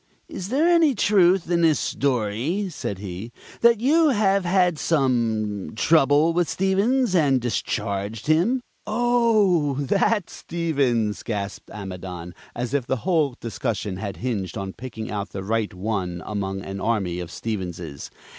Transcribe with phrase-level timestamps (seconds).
[0.27, 6.33] "Is there any truth in this story," said he, "that you have had some trouble
[6.33, 13.97] with Stevens, and discharged him?" "Oh, that Stevens!" gasped Amidon, as if the whole discussion
[13.97, 18.09] had hinged on picking out the right one among an army of Stevenses.